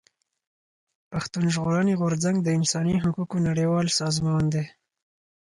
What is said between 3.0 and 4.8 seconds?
حقوقو نړيوال سازمان دی.